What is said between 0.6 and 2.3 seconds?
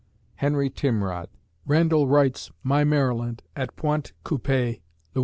TIMROD _Randall